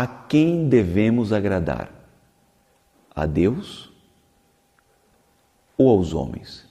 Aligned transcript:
a 0.00 0.06
quem 0.06 0.68
devemos 0.68 1.32
agradar? 1.32 1.90
A 3.12 3.26
Deus 3.26 3.90
ou 5.76 5.88
aos 5.90 6.14
homens? 6.14 6.64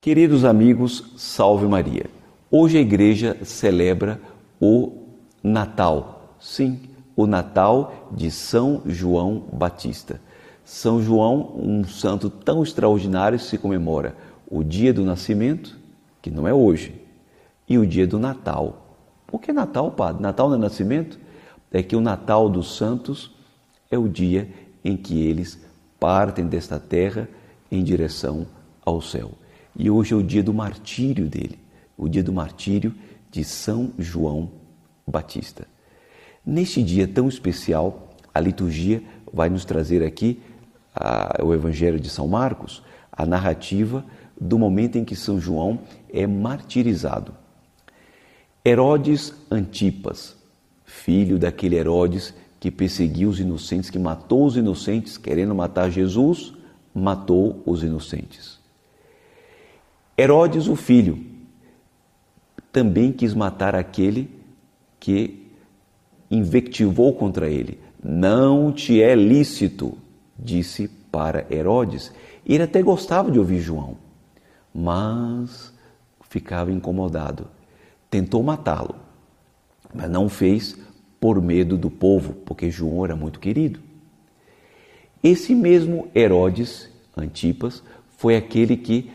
Queridos 0.00 0.44
amigos, 0.44 1.12
salve 1.16 1.68
Maria. 1.68 2.06
Hoje 2.50 2.76
a 2.76 2.80
igreja 2.80 3.38
celebra 3.44 4.20
o 4.60 5.04
Natal. 5.44 6.34
Sim, 6.40 6.90
o 7.20 7.26
Natal 7.26 8.08
de 8.10 8.30
São 8.30 8.80
João 8.86 9.44
Batista. 9.52 10.18
São 10.64 11.02
João, 11.02 11.54
um 11.54 11.84
santo 11.84 12.30
tão 12.30 12.62
extraordinário, 12.62 13.38
se 13.38 13.58
comemora 13.58 14.16
o 14.50 14.64
dia 14.64 14.90
do 14.94 15.04
nascimento, 15.04 15.78
que 16.22 16.30
não 16.30 16.48
é 16.48 16.54
hoje, 16.54 16.98
e 17.68 17.76
o 17.76 17.86
dia 17.86 18.06
do 18.06 18.18
Natal. 18.18 18.86
Por 19.26 19.38
que 19.38 19.52
Natal, 19.52 19.90
padre? 19.90 20.22
Natal 20.22 20.48
não 20.48 20.56
é 20.56 20.60
nascimento? 20.60 21.18
É 21.70 21.82
que 21.82 21.94
o 21.94 22.00
Natal 22.00 22.48
dos 22.48 22.74
santos 22.74 23.36
é 23.90 23.98
o 23.98 24.08
dia 24.08 24.48
em 24.82 24.96
que 24.96 25.20
eles 25.20 25.60
partem 25.98 26.46
desta 26.46 26.80
terra 26.80 27.28
em 27.70 27.84
direção 27.84 28.46
ao 28.82 29.02
céu. 29.02 29.32
E 29.76 29.90
hoje 29.90 30.14
é 30.14 30.16
o 30.16 30.22
dia 30.22 30.42
do 30.42 30.54
martírio 30.54 31.28
dele, 31.28 31.58
o 31.98 32.08
dia 32.08 32.22
do 32.22 32.32
martírio 32.32 32.94
de 33.30 33.44
São 33.44 33.92
João 33.98 34.50
Batista. 35.06 35.68
Neste 36.44 36.82
dia 36.82 37.06
tão 37.06 37.28
especial, 37.28 38.10
a 38.32 38.40
liturgia 38.40 39.02
vai 39.32 39.48
nos 39.48 39.64
trazer 39.64 40.02
aqui 40.02 40.40
a, 40.94 41.42
o 41.42 41.52
Evangelho 41.52 42.00
de 42.00 42.08
São 42.08 42.26
Marcos, 42.26 42.82
a 43.12 43.26
narrativa 43.26 44.04
do 44.40 44.58
momento 44.58 44.96
em 44.96 45.04
que 45.04 45.14
São 45.14 45.38
João 45.38 45.80
é 46.12 46.26
martirizado. 46.26 47.34
Herodes 48.64 49.34
Antipas, 49.50 50.36
filho 50.84 51.38
daquele 51.38 51.76
Herodes 51.76 52.34
que 52.58 52.70
perseguiu 52.70 53.30
os 53.30 53.40
inocentes, 53.40 53.88
que 53.88 53.98
matou 53.98 54.44
os 54.44 54.56
inocentes, 54.56 55.16
querendo 55.16 55.54
matar 55.54 55.90
Jesus, 55.90 56.52
matou 56.94 57.62
os 57.64 57.82
inocentes. 57.82 58.58
Herodes, 60.16 60.68
o 60.68 60.76
filho, 60.76 61.24
também 62.70 63.12
quis 63.12 63.32
matar 63.32 63.74
aquele 63.74 64.30
que 64.98 65.49
invectivou 66.30 67.12
contra 67.14 67.48
ele. 67.48 67.78
Não 68.02 68.72
te 68.72 69.02
é 69.02 69.14
lícito, 69.14 69.96
disse 70.38 70.88
para 71.10 71.46
Herodes. 71.50 72.12
Ele 72.46 72.62
até 72.62 72.82
gostava 72.82 73.30
de 73.30 73.38
ouvir 73.38 73.60
João 73.60 73.96
mas 74.74 75.72
ficava 76.28 76.72
incomodado. 76.72 77.48
Tentou 78.08 78.42
matá-lo, 78.42 78.96
mas 79.94 80.10
não 80.10 80.28
fez 80.28 80.76
por 81.20 81.40
medo 81.40 81.76
do 81.76 81.90
povo, 81.90 82.34
porque 82.44 82.70
João 82.70 83.04
era 83.04 83.14
muito 83.14 83.38
querido. 83.40 83.80
Esse 85.22 85.54
mesmo 85.54 86.08
Herodes 86.14 86.88
Antipas 87.16 87.82
foi 88.16 88.36
aquele 88.36 88.76
que 88.76 89.10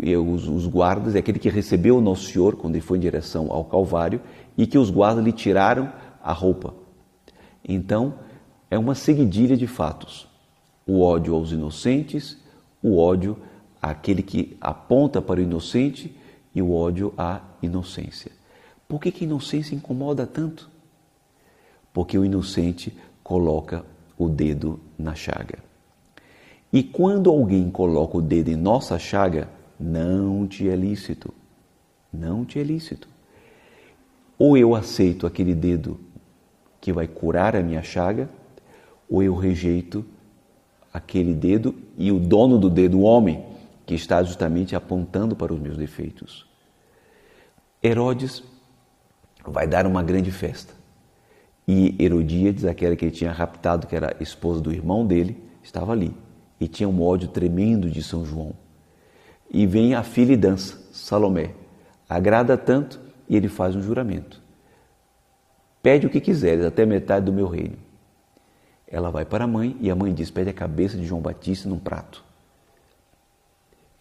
os, 0.00 0.46
os 0.46 0.66
guardas, 0.66 1.16
é 1.16 1.18
aquele 1.18 1.38
que 1.38 1.48
recebeu 1.48 1.96
o 1.96 2.00
Nosso 2.00 2.30
Senhor 2.30 2.54
quando 2.56 2.76
ele 2.76 2.84
foi 2.84 2.98
em 2.98 3.00
direção 3.00 3.50
ao 3.50 3.64
Calvário 3.64 4.20
e 4.56 4.66
que 4.66 4.78
os 4.78 4.90
guardas 4.90 5.24
lhe 5.24 5.32
tiraram 5.32 5.90
a 6.22 6.32
roupa. 6.32 6.74
Então, 7.66 8.14
é 8.70 8.78
uma 8.78 8.94
seguidilha 8.94 9.56
de 9.56 9.66
fatos: 9.66 10.28
o 10.86 11.00
ódio 11.00 11.34
aos 11.34 11.52
inocentes, 11.52 12.38
o 12.82 12.98
ódio 12.98 13.38
aquele 13.80 14.22
que 14.22 14.56
aponta 14.60 15.22
para 15.22 15.40
o 15.40 15.42
inocente 15.42 16.14
e 16.54 16.60
o 16.60 16.72
ódio 16.72 17.14
à 17.16 17.40
inocência. 17.62 18.32
Por 18.86 19.00
que, 19.00 19.12
que 19.12 19.24
a 19.24 19.26
inocência 19.26 19.74
incomoda 19.74 20.26
tanto? 20.26 20.68
Porque 21.92 22.18
o 22.18 22.24
inocente 22.24 22.96
coloca 23.22 23.84
o 24.16 24.28
dedo 24.28 24.80
na 24.98 25.14
chaga. 25.14 25.58
E 26.72 26.82
quando 26.82 27.30
alguém 27.30 27.70
coloca 27.70 28.18
o 28.18 28.22
dedo 28.22 28.48
em 28.48 28.56
nossa 28.56 28.98
chaga, 28.98 29.48
não 29.78 30.46
te 30.46 30.68
é 30.68 30.76
lícito. 30.76 31.32
Não 32.12 32.44
te 32.44 32.58
é 32.58 32.62
lícito. 32.62 33.08
Ou 34.38 34.56
eu 34.56 34.74
aceito 34.74 35.26
aquele 35.26 35.54
dedo 35.54 35.98
que 36.88 36.92
vai 36.94 37.06
curar 37.06 37.54
a 37.54 37.62
minha 37.62 37.82
chaga, 37.82 38.30
ou 39.10 39.22
eu 39.22 39.34
rejeito 39.34 40.06
aquele 40.90 41.34
dedo 41.34 41.74
e 41.98 42.10
o 42.10 42.18
dono 42.18 42.56
do 42.56 42.70
dedo, 42.70 43.00
o 43.00 43.02
homem, 43.02 43.44
que 43.84 43.94
está 43.94 44.22
justamente 44.22 44.74
apontando 44.74 45.36
para 45.36 45.52
os 45.52 45.60
meus 45.60 45.76
defeitos. 45.76 46.46
Herodes 47.84 48.42
vai 49.44 49.66
dar 49.66 49.86
uma 49.86 50.02
grande 50.02 50.30
festa. 50.30 50.72
E 51.66 51.94
Herodíades, 52.02 52.64
aquela 52.64 52.96
que 52.96 53.04
ele 53.04 53.12
tinha 53.12 53.32
raptado, 53.32 53.86
que 53.86 53.94
era 53.94 54.16
esposa 54.18 54.62
do 54.62 54.72
irmão 54.72 55.06
dele, 55.06 55.36
estava 55.62 55.92
ali. 55.92 56.16
E 56.58 56.66
tinha 56.66 56.88
um 56.88 57.02
ódio 57.02 57.28
tremendo 57.28 57.90
de 57.90 58.02
São 58.02 58.24
João. 58.24 58.54
E 59.50 59.66
vem 59.66 59.94
a 59.94 60.02
filha 60.02 60.32
e 60.32 60.36
dança, 60.38 60.78
Salomé. 60.90 61.50
Agrada 62.08 62.56
tanto 62.56 62.98
e 63.28 63.36
ele 63.36 63.48
faz 63.48 63.76
um 63.76 63.82
juramento. 63.82 64.47
Pede 65.88 66.06
o 66.06 66.10
que 66.10 66.20
quiseres, 66.20 66.66
até 66.66 66.84
metade 66.84 67.24
do 67.24 67.32
meu 67.32 67.46
reino. 67.46 67.78
Ela 68.86 69.10
vai 69.10 69.24
para 69.24 69.44
a 69.44 69.46
mãe 69.46 69.74
e 69.80 69.90
a 69.90 69.94
mãe 69.94 70.12
diz: 70.12 70.30
Pede 70.30 70.50
a 70.50 70.52
cabeça 70.52 70.98
de 70.98 71.06
João 71.06 71.22
Batista 71.22 71.66
num 71.66 71.78
prato. 71.78 72.22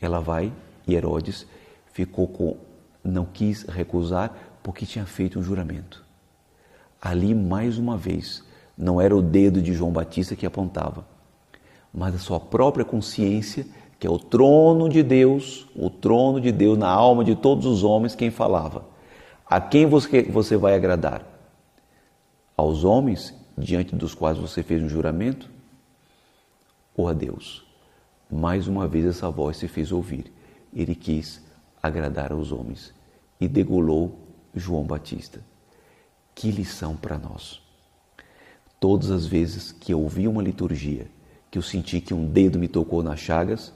Ela 0.01 0.19
vai 0.19 0.51
e 0.85 0.93
Herodes 0.93 1.47
ficou 1.93 2.27
com 2.27 2.57
não 3.01 3.23
quis 3.23 3.63
recusar 3.63 4.35
porque 4.61 4.85
tinha 4.85 5.05
feito 5.05 5.39
um 5.39 5.41
juramento. 5.41 6.03
Ali 7.01 7.33
mais 7.33 7.77
uma 7.77 7.95
vez, 7.95 8.43
não 8.77 8.99
era 8.99 9.15
o 9.15 9.21
dedo 9.21 9.61
de 9.61 9.71
João 9.71 9.93
Batista 9.93 10.35
que 10.35 10.45
apontava, 10.45 11.07
mas 11.93 12.13
a 12.13 12.19
sua 12.19 12.37
própria 12.37 12.83
consciência, 12.83 13.65
que 13.97 14.05
é 14.05 14.09
o 14.09 14.19
trono 14.19 14.89
de 14.89 15.01
Deus, 15.01 15.65
o 15.73 15.89
trono 15.89 16.41
de 16.41 16.51
Deus 16.51 16.77
na 16.77 16.89
alma 16.89 17.23
de 17.23 17.33
todos 17.33 17.65
os 17.65 17.81
homens, 17.85 18.13
quem 18.13 18.29
falava. 18.29 18.83
A 19.49 19.61
quem 19.61 19.85
você, 19.85 20.23
você 20.23 20.57
vai 20.57 20.75
agradar? 20.75 21.36
Aos 22.57 22.83
homens 22.83 23.35
diante 23.55 23.95
dos 23.95 24.15
quais 24.15 24.35
você 24.35 24.63
fez 24.63 24.81
um 24.81 24.89
juramento? 24.89 25.47
Ou 26.95 27.07
a 27.07 27.13
Deus? 27.13 27.63
Mais 28.31 28.67
uma 28.67 28.87
vez 28.87 29.05
essa 29.05 29.29
voz 29.29 29.57
se 29.57 29.67
fez 29.67 29.91
ouvir. 29.91 30.33
Ele 30.73 30.95
quis 30.95 31.39
agradar 31.83 32.31
aos 32.31 32.51
homens 32.51 32.91
e 33.39 33.47
degolou 33.47 34.17
João 34.55 34.83
Batista. 34.85 35.39
Que 36.33 36.49
lição 36.49 36.95
para 36.95 37.19
nós! 37.19 37.61
Todas 38.79 39.11
as 39.11 39.27
vezes 39.27 39.71
que 39.71 39.93
eu 39.93 40.01
ouvi 40.01 40.27
uma 40.27 40.41
liturgia, 40.41 41.11
que 41.51 41.59
eu 41.59 41.61
senti 41.61 42.01
que 42.01 42.15
um 42.15 42.27
dedo 42.27 42.57
me 42.57 42.67
tocou 42.67 43.03
nas 43.03 43.19
chagas, 43.19 43.71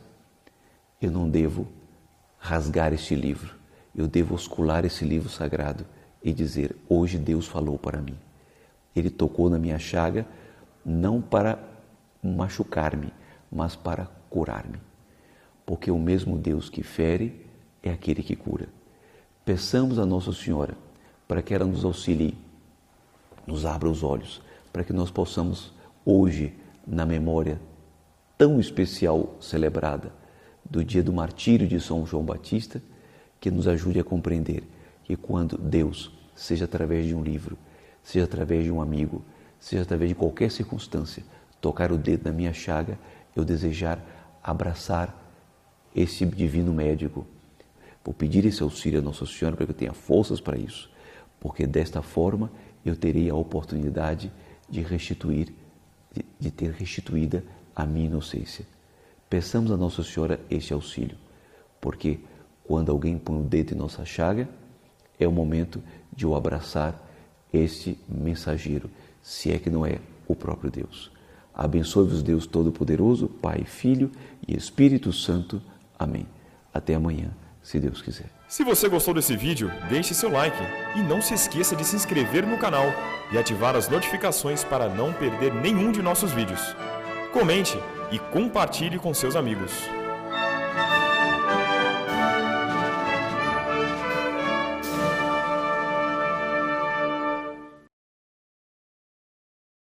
eu 1.00 1.12
não 1.12 1.30
devo 1.30 1.68
rasgar 2.40 2.94
este 2.94 3.14
livro, 3.14 3.56
eu 3.96 4.08
devo 4.08 4.34
oscular 4.34 4.86
esse 4.86 5.06
livro 5.06 5.30
sagrado 5.30 5.86
e 6.24 6.34
dizer: 6.34 6.76
Hoje 6.90 7.20
Deus 7.20 7.46
falou 7.46 7.78
para 7.78 8.02
mim. 8.02 8.18
Ele 8.96 9.10
tocou 9.10 9.50
na 9.50 9.58
minha 9.58 9.80
chaga 9.80 10.26
não 10.86 11.22
para 11.22 11.60
machucar-me, 12.24 13.14
mas 13.52 13.76
para 13.76 14.08
curar-me. 14.30 14.80
Porque 15.66 15.92
o 15.92 16.00
mesmo 16.00 16.38
Deus 16.38 16.70
que 16.70 16.84
fere 16.84 17.46
é 17.82 17.92
aquele 17.92 18.24
que 18.24 18.36
cura. 18.36 18.68
Peçamos 19.46 19.98
a 20.00 20.06
Nossa 20.06 20.34
Senhora 20.34 20.76
para 21.28 21.42
que 21.42 21.54
ela 21.54 21.66
nos 21.66 21.86
auxilie, 21.86 22.38
nos 23.48 23.66
abra 23.66 23.90
os 23.90 24.04
olhos, 24.04 24.42
para 24.72 24.84
que 24.84 24.94
nós 24.94 25.10
possamos 25.10 25.74
hoje, 26.06 26.54
na 26.86 27.06
memória 27.06 27.60
tão 28.38 28.60
especial 28.60 29.36
celebrada 29.40 30.12
do 30.68 30.84
dia 30.84 31.04
do 31.04 31.14
martírio 31.14 31.68
de 31.68 31.80
São 31.80 32.06
João 32.06 32.24
Batista, 32.24 32.82
que 33.40 33.52
nos 33.52 33.68
ajude 33.68 34.00
a 34.00 34.04
compreender 34.04 34.64
que 35.04 35.16
quando 35.16 35.58
Deus, 35.58 36.12
seja 36.36 36.66
através 36.66 37.06
de 37.06 37.14
um 37.14 37.24
livro, 37.24 37.58
seja 38.04 38.26
através 38.26 38.64
de 38.64 38.72
um 38.72 38.82
amigo, 38.82 39.24
seja 39.60 39.84
através 39.84 40.10
de 40.10 40.16
qualquer 40.16 40.52
circunstância, 40.52 41.24
tocar 41.60 41.92
o 41.92 41.98
dedo 41.98 42.26
na 42.26 42.32
minha 42.32 42.54
chaga, 42.54 42.98
eu 43.36 43.46
desejar 43.46 44.00
abraçar 44.44 45.16
esse 45.96 46.26
divino 46.26 46.74
médico. 46.74 47.26
Vou 48.04 48.14
pedir 48.14 48.46
esse 48.46 48.64
auxílio 48.64 49.00
a 49.00 49.02
Nossa 49.02 49.26
Senhora 49.26 49.56
para 49.56 49.66
que 49.66 49.72
eu 49.72 49.76
tenha 49.76 49.94
forças 49.94 50.42
para 50.42 50.58
isso, 50.58 50.90
porque 51.40 51.68
desta 51.68 52.02
forma 52.02 52.52
eu 52.84 52.96
terei 52.96 53.30
a 53.30 53.36
oportunidade 53.36 54.32
de 54.68 54.82
restituir, 54.82 55.54
de, 56.12 56.26
de 56.40 56.52
ter 56.52 56.72
restituída 56.72 57.44
a 57.76 57.86
minha 57.86 58.08
inocência. 58.08 58.66
Peçamos 59.30 59.72
a 59.72 59.78
Nossa 59.78 60.04
Senhora 60.04 60.40
este 60.50 60.74
auxílio, 60.74 61.16
porque 61.80 62.20
quando 62.64 62.92
alguém 62.92 63.18
põe 63.18 63.40
o 63.40 63.44
dedo 63.44 63.74
em 63.74 63.78
nossa 63.78 64.06
chaga, 64.06 64.48
é 65.20 65.28
o 65.28 65.32
momento 65.32 65.82
de 66.12 66.26
eu 66.26 66.36
abraçar 66.36 67.11
este 67.54 67.98
mensageiro, 68.08 68.90
se 69.22 69.52
é 69.52 69.60
que 69.60 69.70
não 69.70 69.86
é 69.86 70.00
o 70.28 70.36
próprio 70.36 70.72
Deus. 70.72 71.12
Abençoe-vos 71.54 72.24
Deus 72.24 72.48
Todo-Poderoso, 72.48 73.28
Pai, 73.28 73.64
Filho 73.66 74.12
e 74.48 74.56
Espírito 74.56 75.12
Santo. 75.12 75.62
Amém. 76.00 76.26
Até 76.74 76.96
amanhã, 76.96 77.32
se 77.62 77.80
Deus 77.80 78.02
quiser. 78.02 78.30
Se 78.48 78.64
você 78.64 78.90
gostou 78.90 79.14
desse 79.14 79.36
vídeo, 79.36 79.72
deixe 79.90 80.14
seu 80.14 80.32
like 80.32 80.58
e 80.96 81.02
não 81.02 81.22
se 81.22 81.34
esqueça 81.34 81.76
de 81.76 81.86
se 81.86 81.96
inscrever 81.96 82.46
no 82.46 82.58
canal 82.58 82.86
e 83.32 83.38
ativar 83.38 83.76
as 83.76 83.88
notificações 83.88 84.64
para 84.64 84.90
não 84.90 85.14
perder 85.14 85.54
nenhum 85.54 85.92
de 85.92 86.02
nossos 86.02 86.32
vídeos. 86.32 86.76
Comente 87.32 87.78
e 88.12 88.20
compartilhe 88.20 88.98
com 88.98 89.14
seus 89.14 89.36
amigos. 89.36 89.72